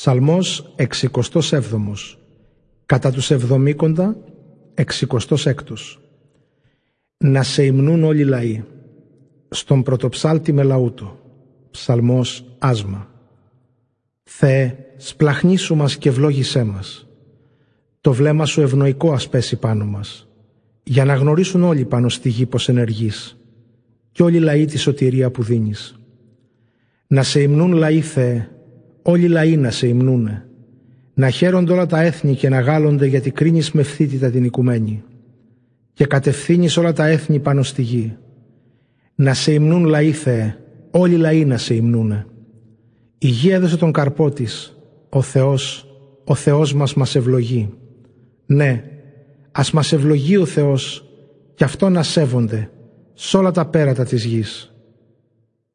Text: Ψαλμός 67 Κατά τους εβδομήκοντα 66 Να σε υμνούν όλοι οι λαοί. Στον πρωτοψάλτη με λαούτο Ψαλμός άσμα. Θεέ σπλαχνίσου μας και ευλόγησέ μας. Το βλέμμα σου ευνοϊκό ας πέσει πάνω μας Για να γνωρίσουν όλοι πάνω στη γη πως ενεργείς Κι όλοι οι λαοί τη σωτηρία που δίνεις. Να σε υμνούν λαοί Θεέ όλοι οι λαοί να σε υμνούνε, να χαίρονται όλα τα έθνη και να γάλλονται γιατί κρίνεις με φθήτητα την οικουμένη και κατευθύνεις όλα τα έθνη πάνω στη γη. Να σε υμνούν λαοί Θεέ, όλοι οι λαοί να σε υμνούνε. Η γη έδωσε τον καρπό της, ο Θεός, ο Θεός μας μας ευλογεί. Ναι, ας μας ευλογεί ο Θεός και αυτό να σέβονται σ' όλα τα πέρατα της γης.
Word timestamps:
Ψαλμός 0.00 0.74
67 0.76 1.94
Κατά 2.86 3.12
τους 3.12 3.30
εβδομήκοντα 3.30 4.16
66 4.74 5.54
Να 7.16 7.42
σε 7.42 7.64
υμνούν 7.64 8.04
όλοι 8.04 8.20
οι 8.20 8.24
λαοί. 8.24 8.64
Στον 9.48 9.82
πρωτοψάλτη 9.82 10.52
με 10.52 10.62
λαούτο 10.62 11.18
Ψαλμός 11.70 12.44
άσμα. 12.58 13.10
Θεέ 14.22 14.76
σπλαχνίσου 14.96 15.74
μας 15.74 15.96
και 15.96 16.08
ευλόγησέ 16.08 16.64
μας. 16.64 17.06
Το 18.00 18.12
βλέμμα 18.12 18.46
σου 18.46 18.60
ευνοϊκό 18.60 19.12
ας 19.12 19.28
πέσει 19.28 19.56
πάνω 19.56 19.84
μας 19.84 20.28
Για 20.82 21.04
να 21.04 21.14
γνωρίσουν 21.14 21.62
όλοι 21.62 21.84
πάνω 21.84 22.08
στη 22.08 22.28
γη 22.28 22.46
πως 22.46 22.68
ενεργείς 22.68 23.36
Κι 24.12 24.22
όλοι 24.22 24.36
οι 24.36 24.40
λαοί 24.40 24.64
τη 24.64 24.78
σωτηρία 24.78 25.30
που 25.30 25.42
δίνεις. 25.42 25.98
Να 27.06 27.22
σε 27.22 27.40
υμνούν 27.40 27.72
λαοί 27.72 28.00
Θεέ 28.00 28.48
όλοι 29.02 29.24
οι 29.24 29.28
λαοί 29.28 29.56
να 29.56 29.70
σε 29.70 29.86
υμνούνε, 29.86 30.46
να 31.14 31.30
χαίρονται 31.30 31.72
όλα 31.72 31.86
τα 31.86 32.02
έθνη 32.02 32.34
και 32.34 32.48
να 32.48 32.60
γάλλονται 32.60 33.06
γιατί 33.06 33.30
κρίνεις 33.30 33.72
με 33.72 33.82
φθήτητα 33.82 34.30
την 34.30 34.44
οικουμένη 34.44 35.02
και 35.98 36.06
κατευθύνεις 36.06 36.76
όλα 36.76 36.92
τα 36.92 37.06
έθνη 37.06 37.38
πάνω 37.38 37.62
στη 37.62 37.82
γη. 37.82 38.16
Να 39.14 39.34
σε 39.34 39.52
υμνούν 39.52 39.84
λαοί 39.84 40.12
Θεέ, 40.12 40.56
όλοι 40.90 41.14
οι 41.14 41.16
λαοί 41.16 41.44
να 41.44 41.56
σε 41.56 41.74
υμνούνε. 41.74 42.26
Η 43.18 43.28
γη 43.28 43.50
έδωσε 43.50 43.76
τον 43.76 43.92
καρπό 43.92 44.30
της, 44.30 44.76
ο 45.08 45.22
Θεός, 45.22 45.86
ο 46.24 46.34
Θεός 46.34 46.74
μας 46.74 46.94
μας 46.94 47.14
ευλογεί. 47.14 47.74
Ναι, 48.46 48.84
ας 49.52 49.70
μας 49.70 49.92
ευλογεί 49.92 50.36
ο 50.36 50.44
Θεός 50.44 51.08
και 51.54 51.64
αυτό 51.64 51.88
να 51.88 52.02
σέβονται 52.02 52.70
σ' 53.14 53.34
όλα 53.34 53.50
τα 53.50 53.66
πέρατα 53.66 54.04
της 54.04 54.24
γης. 54.24 54.72